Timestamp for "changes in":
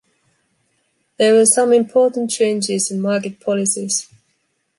2.31-3.01